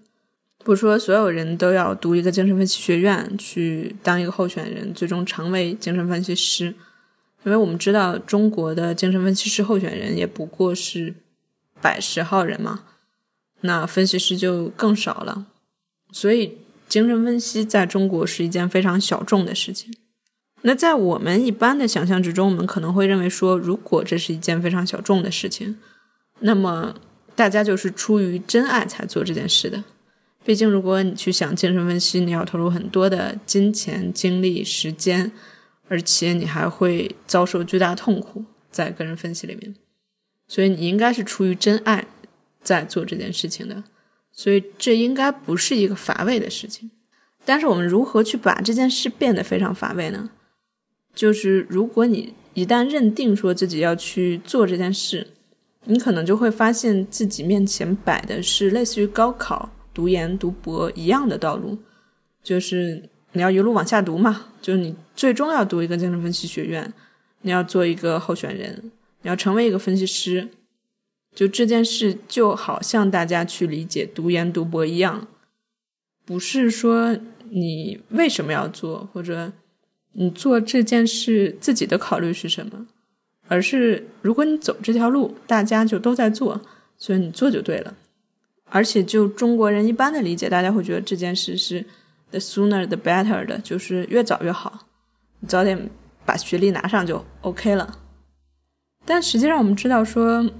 [0.60, 6.74] 不说所有人都要读一个精神分析学院去当一个候选人，最终成为精神分析师，
[7.44, 11.14] 因为我们知道中国的精神分析师候选人也不过是
[11.82, 12.84] 百十号人嘛，
[13.60, 15.44] 那分析师就更少了。
[16.10, 16.56] 所以
[16.88, 19.94] 精神分析在中国是一件非常小众的事情。
[20.62, 25.76] 那在我们一般的想象之中，我们可能会认为说，如果这是一件非常小众的事情，
[26.40, 26.94] 那么
[27.34, 29.84] 大家就是出于真爱才做这件事的。
[30.44, 35.32] 毕竟，如果你去想精神分析，你要投入很多的金钱、精力、时间，
[35.88, 39.74] 而且你还会遭受巨大痛苦在个人分析里面。
[40.46, 42.06] 所以，你应该是出于真爱
[42.62, 43.84] 在做这件事情的。
[44.36, 46.90] 所以，这应该不是一个乏味的事情。
[47.44, 50.30] 但是，我们如何去把这件事变得非常乏味呢？
[51.14, 55.28] 就是如果你一旦认定说自己要去做这件事，
[55.84, 59.70] 你可能就会发现自己面前摆的是类似于高考。
[59.94, 61.78] 读研读博一样的道路，
[62.42, 66.92] 就是你要一路往下读嘛，就是你最终要读一个精神分析学院，
[67.42, 68.90] 你要做一个候选人，
[69.22, 70.48] 你要成为一个分析师，
[71.34, 75.26] 就这件事就好像大家去理解读研读博一样，
[76.24, 77.18] 不是说
[77.50, 79.52] 你为什么要做，或者
[80.12, 82.86] 你做这件事自己的考虑是什么，
[83.48, 86.60] 而是如果你走这条路，大家就都在做，
[86.96, 87.94] 所以你做就对了。
[88.70, 91.84] 而且，就中国人一般的理解，大家会觉得这件事是
[92.30, 94.86] the sooner the better 的，就是越早越好，
[95.40, 95.90] 你早点
[96.24, 97.98] 把学历拿上就 OK 了。
[99.04, 100.50] 但实际上，我们知道说，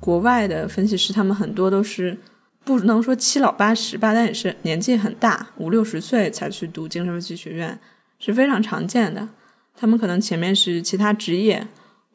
[0.00, 2.16] 国外的分析师他们很多都是
[2.64, 7.78] 不能说七老八十吧，但也是年纪很大，五六十岁才去读精神分析学院
[8.18, 9.28] 是非常常见的。
[9.74, 11.66] 他们可能前面是其他职业，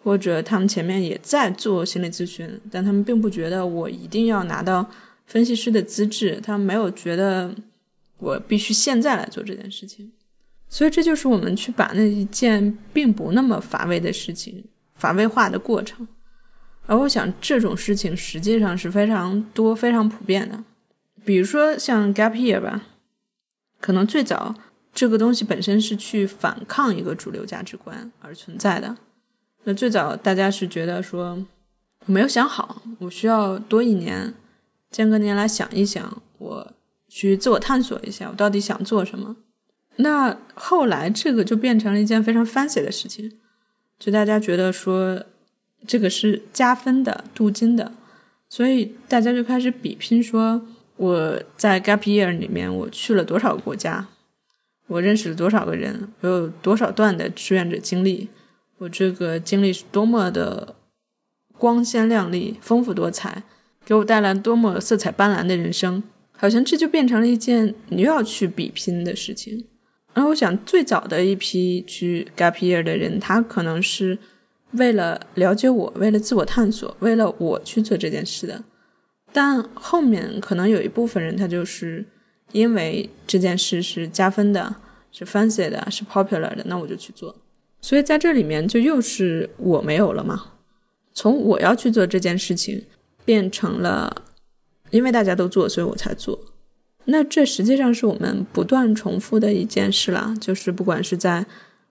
[0.04, 4.90] 或者他们前面也在做心理咨询，但他们并不觉得我一定要拿到
[5.26, 7.54] 分析师的资质，他们没有觉得
[8.18, 10.12] 我必须现在来做这件事情。
[10.70, 14.64] 所以这就是我们去把那一件并不那么乏味的事情
[14.96, 16.08] 乏味化的过程。
[16.86, 20.64] 而我想这种事情实际上是非常多、非常普遍的。
[21.26, 22.84] 比如说像 gap year 吧，
[23.80, 24.56] 可能最早。
[24.96, 28.96] 这个东西本身是去反抗一个主流价值观而存在的。
[29.64, 31.44] 那最早大家是觉得说，
[32.06, 34.36] 我没有想好，我需要多一年，
[34.92, 36.72] 间隔年来想一想，我
[37.10, 39.36] 去自我探索一下，我到底想做什么。
[39.96, 43.40] 那后来这个就变成了一件非常 fancy 的事情，
[43.98, 45.24] 就大家觉得说
[45.86, 47.92] 这个是加分的、镀金的，
[48.50, 50.66] 所以大家就开始比拼，说
[50.98, 54.08] 我在 gap year 里面我去了多少个国家。
[54.88, 56.10] 我认识了多少个人？
[56.20, 58.28] 我有多少段的志愿者经历？
[58.80, 60.76] 我这个经历是多么的
[61.58, 63.44] 光鲜亮丽、丰富多彩，
[63.86, 66.04] 给我带来多么色彩斑斓的人生？
[66.36, 69.66] 好像这就变成了一件你又要去比拼的事情。
[70.14, 74.20] 而我想，最早的一批去 gap year 的人，他可能是
[74.74, 78.64] 为了了解我，为了自我探索，为了我去做这件事的。
[79.32, 82.06] 但后面可能有一部分人，他就是。
[82.52, 84.76] 因为这件事是加分的，
[85.12, 87.36] 是 fancy 的，是 popular 的，那我就去做。
[87.82, 90.52] 所以在这里面就又是我没有了嘛？
[91.16, 92.86] 从我要去做这件事情，
[93.26, 94.22] 变成了
[94.92, 96.40] 因为大家都做，所以我才做。
[97.06, 101.44] 那这实际上是我们不断重复的一件事啦，就是不管是在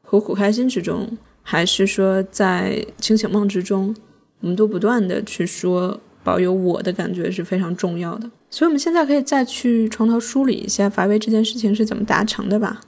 [0.03, 3.95] 苦苦开心之中，还是说在清醒梦之中，
[4.41, 6.01] 我们都不断的去说。
[6.25, 12.81] 保有我的感觉是非常重要的，所以我们现在可以再去从头梳理一下乏味这件事情是怎么达成的吧。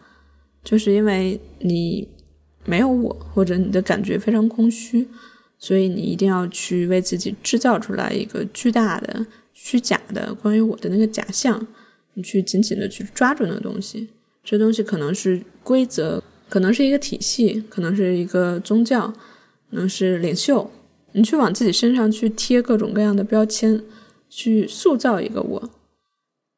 [0.62, 2.08] 就是因为你
[2.64, 5.08] 没有我，或者你的感觉非常空虚，
[5.58, 11.66] 所以你一定要去为自己制造出来一个巨大的、虚假的关于我的那个假象，
[12.12, 14.08] 你去紧紧的去抓住那个东西。
[14.44, 19.09] 这东西可能是规则，可能是一个体系，可能是一个宗教，
[19.70, 20.70] 可能是领袖。
[21.12, 23.83] 你去往自己身上去贴各种各样的标签，
[24.28, 25.70] 去塑造一个我。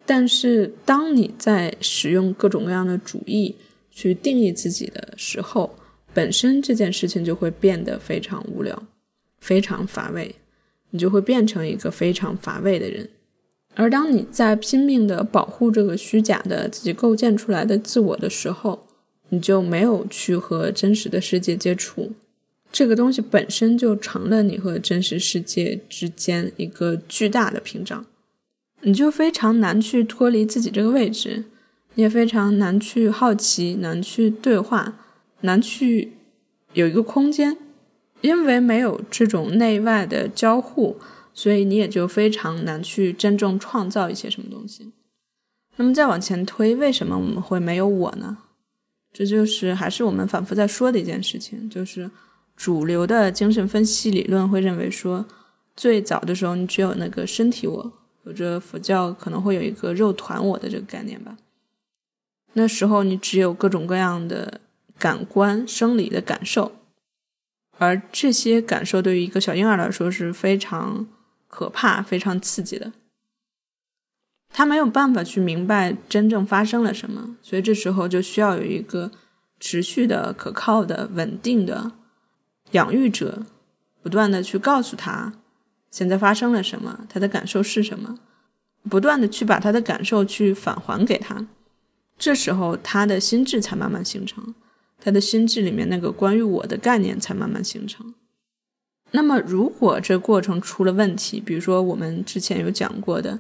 [0.05, 3.57] 但是，当你在使用各种各样的主义
[3.91, 5.75] 去定义自己的时候，
[6.15, 8.83] 本身这件事情就会变得非常无聊、
[9.41, 10.37] 非常乏味，
[10.91, 13.09] 你就会变成一个非常乏味的人。
[13.75, 18.86] 而当你在拼命的保护这个虚假的自己构建出来的自我的时候，
[19.29, 22.13] 你就没有去和真实的世界接触。
[22.73, 28.05] 这个东西本身就成了你和真实世界之间一个巨大的屏障，
[28.83, 31.45] 你就非常难去脱离自己这个位置，
[31.95, 34.99] 你也非常难去好奇，难去对话，
[35.41, 36.13] 难去
[36.75, 37.57] 有一个空间，
[38.21, 40.99] 因为没有这种内外的交互，
[41.33, 44.93] 所以你也就非常难去真正创造一些什么东西。
[45.77, 48.39] 那么再往前推，为什么我们会没有我呢？
[49.17, 52.11] 这就是还是我们反复在说的一件事情，就是。
[52.59, 55.27] 主流的精神分析理论会认为说，
[55.77, 57.93] 最早的时候你只有那个身体我，
[58.25, 61.37] 或者佛教可能会有一个肉团我的这个概念吧。
[62.55, 64.63] 那时候你只有各种各样的
[64.99, 66.73] 感官生理的感受，
[67.77, 71.07] 而这些感受对于一个小婴儿来说是非常
[71.49, 72.91] 可怕、非常刺激的。
[74.57, 79.11] 他没有办法去明白真正发生了什么，所以这时候就需要有一个
[79.61, 81.93] 持续的、可靠的、稳定的。
[82.71, 83.45] 养育者
[84.03, 85.35] 不断的去告诉他
[85.91, 88.19] 现在发生了什么，他的感受是什么，
[88.89, 91.47] 不断的去把他的感受去返还给他，
[92.17, 94.55] 这时候他的心智才慢慢形成，
[94.99, 98.15] 他的心智里面那个关于我的概念才慢慢形成。
[99.11, 103.39] 那么，如果这过程出了问题，比如说我们之前有讲过的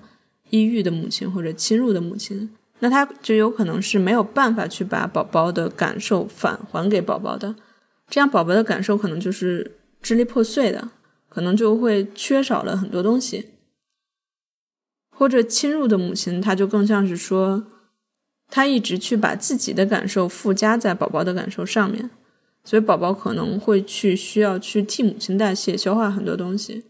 [0.51, 7.55] 抑郁的母亲或者侵入的母亲，那他就有可能是没有办法去把宝宝的感受返还给宝宝的。
[8.09, 10.91] 这样，宝宝的感受可能就是支离破碎的，
[11.29, 13.49] 可能就会缺少了很多东西。
[15.11, 17.65] 或者侵入的母亲，她就更像是说，
[18.49, 22.11] 她一直去把自己的感受附加在宝宝的感受上面，
[22.63, 26.85] 所以宝宝可能会去需要去替母亲代谢、消化很多东西。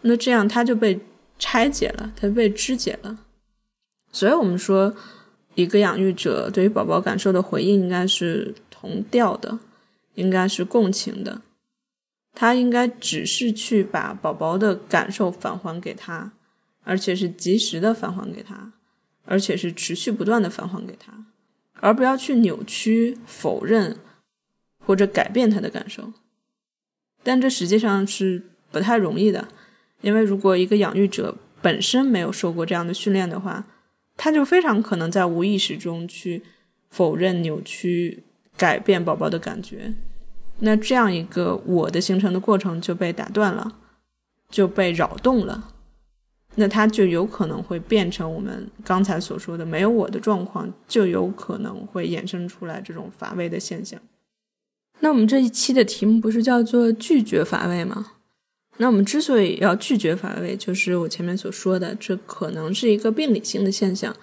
[0.00, 1.00] 那这样，他就被
[1.44, 3.18] 拆解了，他被肢解了。
[4.10, 4.96] 所以我们说，
[5.54, 9.58] 一个养育者对于宝宝感受的回应应该是同调的。
[10.14, 11.42] 应该是共情的，
[12.34, 16.30] 他应该只是去把宝宝的感受返还给他，
[16.84, 18.70] 而且是及时的返还给他，
[19.24, 21.12] 而且是持续不断的返还给他，
[21.80, 23.96] 而不要去扭曲、否认
[24.78, 26.12] 或者改变他的感受。
[27.24, 28.40] 但这实际上是
[28.70, 29.48] 不太容易的，
[30.04, 33.64] 因为如果一个养育者本身没有受过这样的训练的话，
[34.16, 36.42] 他就非常可能在无意识中去
[36.90, 38.22] 否认、扭曲、
[38.56, 39.94] 改变宝宝的感觉。
[40.58, 43.76] 那这样一个我的形成的过程就被打断了，
[44.50, 45.70] 就被扰动了。
[46.56, 53.98] 那它就有可能会变成我们刚才所说的没有我的状况，就有可能会衍生出来这种乏味的现象。
[55.00, 58.12] 那我们这一期的题目不是叫做拒绝乏味吗？
[58.76, 64.14] 那我们之所以要拒绝乏味，就是我前面所说的，这可能是一个病理性的现象，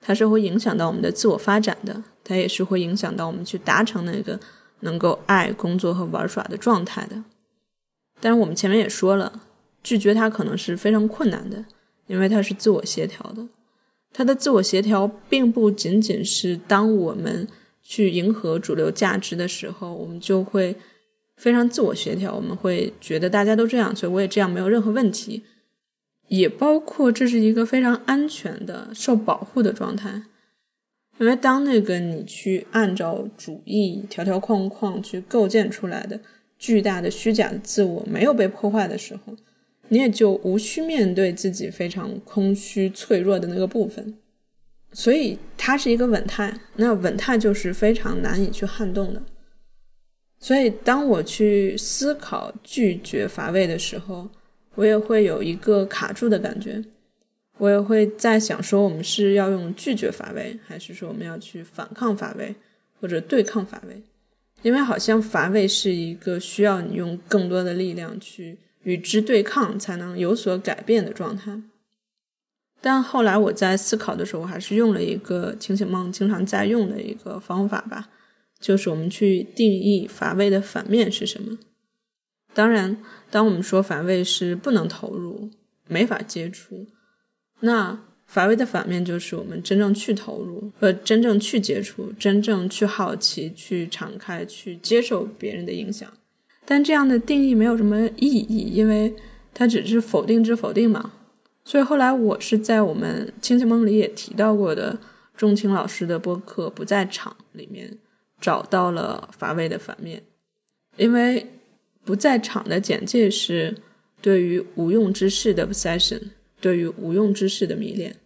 [0.00, 4.38] 它是会影响到我们的自我发展的，它也是会影响到我们去达成那个
[4.80, 7.22] 能够爱、工作和玩耍的状态的。
[8.20, 9.42] 但是我们前面也说了，
[9.82, 11.64] 拒绝它可能是非常困难的。
[12.06, 13.46] 因为它是自我协调的，
[14.14, 17.46] 它的自我协调并不仅仅是当我们
[17.82, 20.74] 去迎合主流价值的时候，我们就会
[21.38, 25.44] 非常自我协调，我们会觉得大家都这样，所以我也这样没有任何问题。
[26.28, 30.24] 也包括这是一个非常安全的、受保护的状态，
[31.18, 36.20] 因为当那个你去按照主义条条框框去构建出来的
[36.58, 39.34] 巨大的虚假的自我没有被破坏的时候。
[39.90, 44.14] 你也就无需面对自己非常空虚、脆弱的那个部分，
[44.92, 46.60] 所以它是一个稳态。
[46.76, 49.22] 那稳态就是非常难以去撼动的。
[50.40, 54.28] 所以当我去思考拒绝乏味的时候，
[54.74, 56.84] 我也会有一个卡住的感觉。
[57.58, 62.54] 我也会在想说，我们是要用拒绝乏味，还是说我们要去反抗乏味，
[63.00, 64.02] 或者对抗乏味？
[64.62, 68.58] 因为好像乏味是一个需要你用更多的力量去。
[68.84, 71.60] 与之对抗才能有所改变的状态。
[72.80, 78.08] 但后来我在思考的时候，我还是用了一个清醒梦经常在用的一个方法吧，
[78.60, 81.58] 就是我们去定义乏味的反面是什么。
[82.54, 82.96] 当然，
[83.30, 85.50] 当我们说乏味是不能投入、
[85.86, 86.86] 没法接触，
[87.60, 96.12] 那乏味的反面就是我们真正去投入，和真正去接触、真正去好奇、去敞开、去接受别人的影响。
[96.64, 99.14] 但这样的定义没有什么意义，因为
[99.54, 101.12] 它只是否定之否定嘛。
[101.64, 104.98] 所以后来我是在我们清醒梦里也提到过的
[105.36, 107.98] 钟情老师的播客《不在场》里面
[108.40, 110.22] 找到了乏味的反面，
[110.96, 111.46] 因为
[112.04, 113.76] 不在场的简介是
[114.20, 116.20] 对于无用之事的 obsession，
[116.60, 118.16] 对于无用之事的迷恋。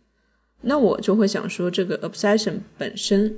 [0.63, 3.37] 那我就会想说，这个 obsession 本身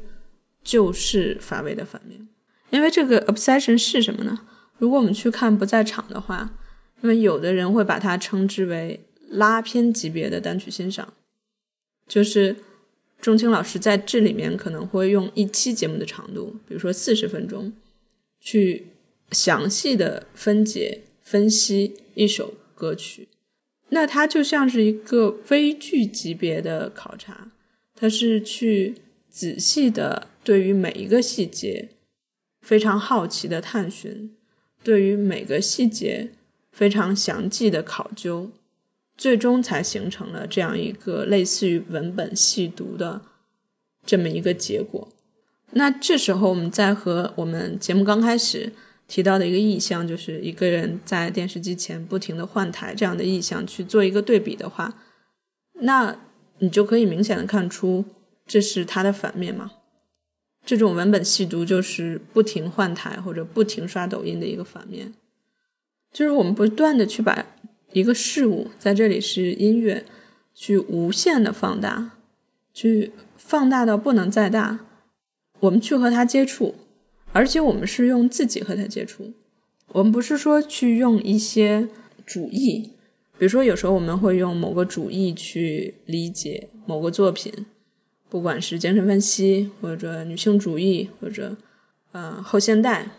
[0.62, 2.28] 就是乏味的反面，
[2.70, 4.40] 因为这个 obsession 是什么呢？
[4.78, 6.52] 如果我们去看不在场的话，
[7.00, 9.00] 那么有的人会把它称之为
[9.30, 11.14] 拉片级别的单曲欣赏，
[12.06, 12.56] 就是
[13.24, 17.72] 钟青老师在这里面可能会用一期节目的长度，比如说四十分钟，
[18.38, 18.88] 去
[19.30, 23.28] 详细的分解分析一首歌曲，
[23.88, 27.50] 那它就像是一个微剧级别的考察，
[27.94, 28.96] 它是去
[29.30, 31.88] 仔细的对于每一个细节
[32.60, 34.36] 非常好奇的探寻。
[34.82, 36.32] 对于每个细节
[36.70, 38.50] 非常详细的考究，
[39.16, 43.22] 最终才形成了这样一个类似于文本细读的
[44.04, 45.08] 这么一个结果。
[45.72, 48.72] 那这时候，我们再和我们节目刚开始
[49.08, 54.94] 提到的一个意象，就是一个人在电视机前不停的换台这样的意象去做一个对比的话，
[55.80, 56.16] 那
[56.58, 58.04] 你就可以明显的看出
[58.46, 59.72] 这是它的反面嘛。
[60.64, 65.12] 这种文本细读就是不停换台或者不停刷抖音的一个反面，
[66.12, 67.44] 就是我们不断的去把
[67.94, 70.04] 一个事物，在这里是音乐，
[70.52, 72.10] 去无限的放大，
[72.72, 74.80] 去放大到不能再大，
[75.60, 76.74] 我们去和它接触，
[77.32, 79.32] 而且我们是用自己和它接触，
[79.92, 81.88] 我们不是说去用一些
[82.26, 82.90] 主义，
[83.38, 87.66] 比如说有时候我们会用某个主义去理解某个作品。
[88.28, 91.56] 不管是精神分析，或者女性主义，或者
[92.10, 93.10] 呃后现代，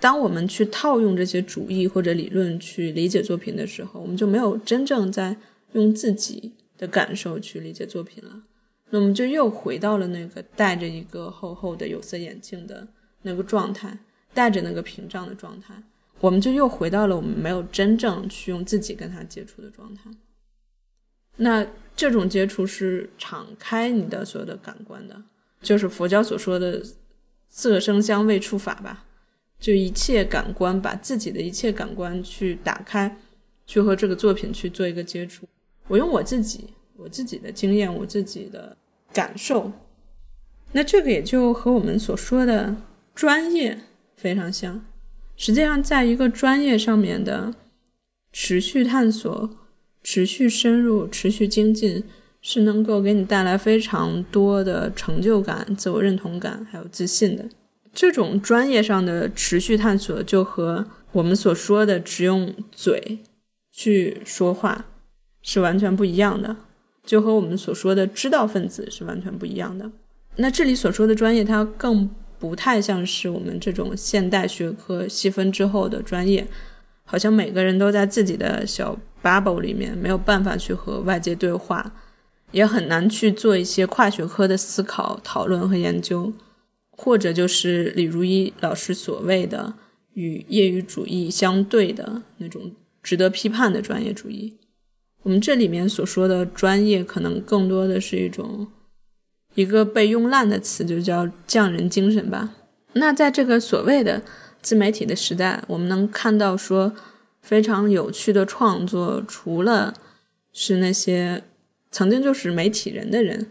[0.00, 5.36] 当我们去套用这些主义或者理论去理解作品的时候，我们就没有真正在
[5.72, 8.42] 用自己的感受去理解作品了。
[8.90, 12.86] 那我们就又回到了那个戴着一个厚厚的有色眼镜的
[13.22, 13.98] 那个状态，
[14.32, 15.74] 戴着那个屏障的状态，
[16.20, 20.10] 我们就又回到了我们没有真正去用自己跟他接触的状态。
[21.36, 21.66] 那。
[21.98, 25.20] 这种接触是敞开你的所有的感官的，
[25.60, 26.80] 就是佛教所说的
[27.48, 29.04] 色声香味触法吧，
[29.58, 33.16] 就一切感官，把自己的一切感官去打开，
[33.66, 35.46] 去和这个作品去做一个接触。
[35.88, 36.64] 我用我自己
[36.96, 38.76] 我自己的经验，我自己的
[39.12, 39.72] 感受。
[40.72, 42.76] 那这个也就和我们所说的
[43.14, 43.78] 专业
[44.16, 44.84] 非常像。
[45.36, 47.54] 实际上，在一个专业上面的
[48.32, 49.50] 持续探索、
[50.02, 52.04] 持续深入、持续精进，
[52.42, 57.44] 是能够给你带来非常多的成就感、自我认同感，还有自信的。
[57.98, 63.18] 这种专业上的持续探索，就和我们所说的只用嘴
[63.72, 64.84] 去说话
[65.42, 66.58] 是完全不一样的，
[67.04, 69.90] 就和我们所说的知道分子是完全不一样的。
[70.36, 76.46] 那这里所说的专业，它更不太像是我们这种现代学科细分之后的专业，
[77.02, 81.92] 好像每个人都在自己的小 bubble 里面，没有办法去和外界对话，
[82.52, 86.32] 也很难去做一些跨学科的思考、讨论和研究。
[87.00, 89.72] 或者就是李如一老师所谓的
[90.14, 92.72] 与业余主义相对的那种
[93.04, 94.58] 值得批判的专业主义。
[95.22, 98.66] 我们这里面所说的专业，可能更多的是一种
[99.54, 102.56] 一个被用烂的词，就叫匠人精神吧。
[102.94, 104.20] 那在这个所谓的
[104.60, 106.92] 自媒体的时代，我们能看到说
[107.40, 109.94] 非常有趣的创作，除了
[110.52, 111.44] 是那些
[111.92, 113.46] 曾经就是媒体人的人。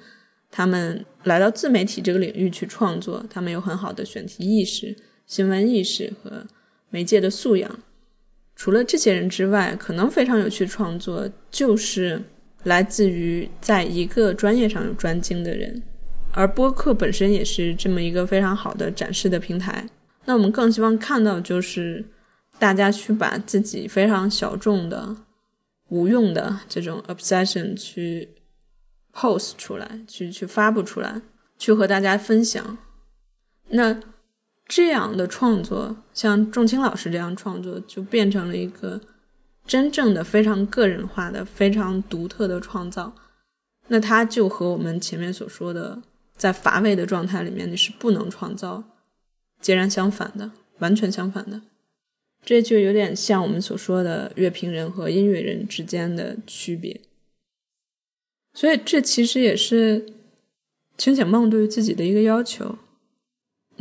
[0.49, 6.45] 他们来到自媒体这个领域去创作，他们有很好的选题意识、新闻意识和
[6.89, 7.79] 媒介的素养。
[8.55, 12.21] 除了这些人之外，可能非常有趣创作就是
[12.63, 15.83] 来自于在一个专业上有专精的人。
[16.31, 19.87] 而播客本身也是这么一个非常好的展示的平台。
[20.25, 22.03] 那我们更希望看到就是
[22.57, 25.15] 大家去把自己非常小众的、
[25.89, 28.29] 无用的这种 obsession 去。
[29.17, 31.19] Post 出来，去去发布出来，
[31.57, 32.77] 去和大家分享。
[33.69, 33.99] 那
[34.67, 39.01] 这样的创作，像仲青老师这样创作，就变成了一个
[39.65, 43.15] 真正的非常个人化的、非常独特的创造。
[43.87, 45.99] 那它就和我们前面所说的，
[46.35, 48.83] 在乏味的状态里面，你是不能创造，
[49.59, 51.61] 截然相反的，完全相反的。
[52.45, 57.01] 这就有点像我们所说的乐评人和音乐人之间的区别。
[58.57, 60.07] 所以，这其实也是
[60.97, 62.79] 清醒梦对于自己的一个要求，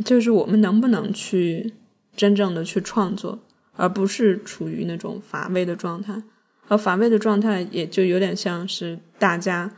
[0.05, 1.73] 就是我们能不能去
[2.15, 3.39] 真正的去创作，
[3.75, 6.21] 而不是处于那种乏味的状态。
[6.67, 9.73] 而乏味的状态，也就有点像是大家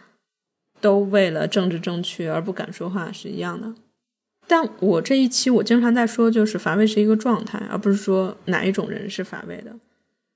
[0.81, 3.73] 都为了政治正确而不敢说话是一样的。
[4.47, 9.77] 但我这一期我经常在说，就是乏味是一个状态，而不是说哪一种人是乏味的，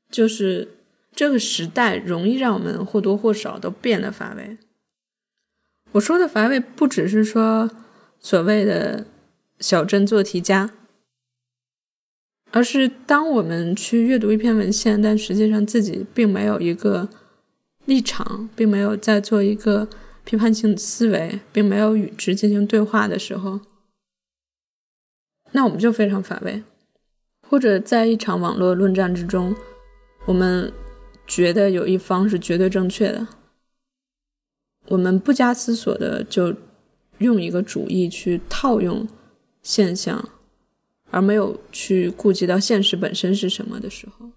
[0.09, 0.69] 就是。
[1.15, 4.57] 这个时代容易让我们或多或少都变得乏味。
[5.91, 7.69] 我说的乏味，不只是说
[8.19, 9.05] 所谓的
[9.59, 10.71] 小镇做题家，
[12.49, 17.07] 而是当我们去阅读一篇文献，但实际上自己并没有一个
[17.85, 19.87] 立场，并没有在做一个
[20.23, 23.59] 批判性思维，并没有与之进行对话的时候，
[25.51, 26.63] 那我们就非常乏味。
[27.47, 29.55] 或者在一场网络论战之中，
[30.25, 30.73] 我们。
[31.35, 33.27] 觉得有一方是绝对正确的，
[34.89, 36.55] 我们不加思索的就
[37.17, 39.07] 用一个主义去套用
[39.63, 40.29] 现象，
[41.09, 44.29] 而没有去顾及到现实本身是什么的时候，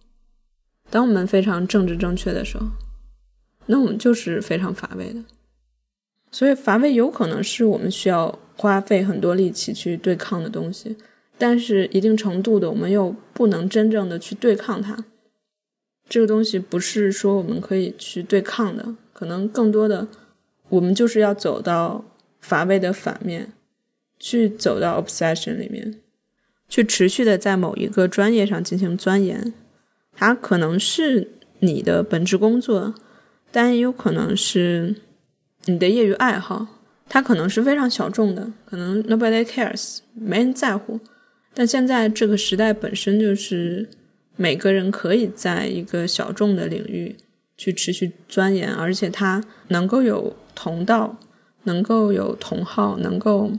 [0.89, 2.67] 当我们非常政治正确的时候，
[3.67, 5.23] 那我们就是非常乏味的。
[6.31, 10.97] 所以乏味有可能是我们需要花费很多力气去对抗的东西，
[11.37, 15.05] 但是一定程度的，我们又不能真正的去对抗它。
[16.09, 20.07] 这个东西不是说我们可以去对抗的，可能更多的，
[20.69, 22.05] 我们就是要走到
[22.39, 23.53] 乏味的反面，
[24.17, 26.01] 去走到 obsession 里面，
[26.69, 29.53] 去持续的在某一个专业上进行钻研。
[30.15, 32.95] 它可能是你的本职工作，
[33.51, 34.95] 但也有可能是
[35.65, 36.69] 你的业余爱好。
[37.09, 41.01] 它可能是非常小众的，可能 nobody cares，没人在乎。
[41.53, 43.89] 但现在这个时代本身就是。
[44.37, 47.17] 每个人可以在一个小众的领域
[47.57, 51.19] 去持续钻研，而且他能够有同道，
[51.65, 53.51] 能够有同好，能够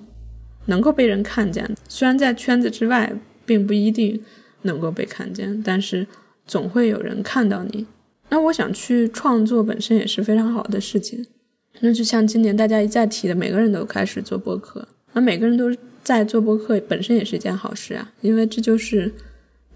[0.67, 1.75] 能够被人看见。
[1.89, 3.11] 虽然在圈子之外
[3.43, 4.23] 并不一定
[4.61, 6.05] 能够被看见，但是
[6.45, 7.88] 总会有人看到你。
[8.30, 11.25] 那我想去创作本身也是非常好的事情。
[11.80, 19.11] 那就像今年大家一再提的，每个人都开始做播客，那每个人都在做播客本身也是一件好事啊，因为这就是。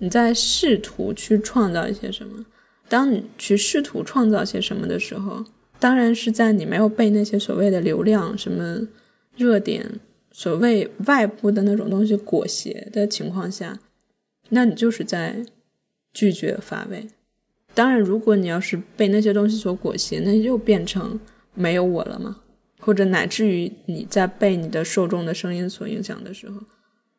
[0.02, 2.44] 你在试图去创造一些什么？
[2.90, 5.46] 当你去试图创造些什么的时候，
[5.80, 8.88] 当然是在你没有被那些所谓的流量、什么
[9.38, 10.00] 热点、
[10.32, 13.80] 所谓外部的那种东西裹挟的情况下，
[14.50, 15.46] 那你就是在
[16.12, 17.08] 拒绝乏味。
[17.76, 21.20] 当然，如果你要是被那些东西所裹挟，那又变成
[21.54, 22.38] 没有我了吗？
[22.80, 26.60] 或者乃至于你在被你的受众的声音所影响的时候，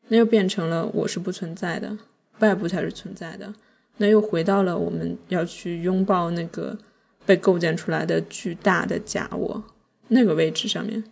[0.09, 1.97] 那又变成了我是不存在的，
[2.43, 3.53] 外部才是存在的。
[3.97, 6.79] 那又回到了我们要去拥抱那个
[7.27, 9.65] 被构建出来的巨大的假我
[10.09, 11.03] 那个位置上面。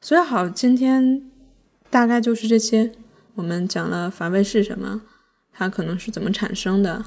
[0.00, 1.22] 所以好，今天
[1.88, 2.92] 大概就是这些。
[3.36, 5.00] 我们讲了乏味是什么，
[5.52, 7.06] 它可能是怎么产生的，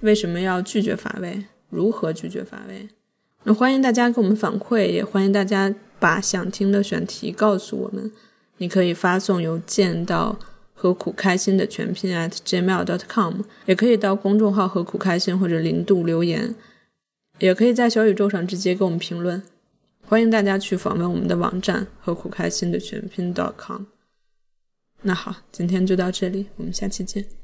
[0.00, 2.88] 为什么要拒绝乏味，如何拒绝乏味。
[3.44, 8.10] 那欢迎大家给我们反馈，也欢迎大家把想听的选题告诉我们。
[8.56, 10.36] 你可以发送邮件到
[10.80, 16.54] 何苦开心的全拼 at gmail.com，也可以到公众号何苦开心或者零度留言，
[17.40, 19.42] 也可以在小宇宙上直接给我们评论。
[20.06, 23.82] 欢迎大家去访问我们的网站何苦开心的全拼 .com。
[25.02, 27.37] 那好，今天就到这里，我们下期见。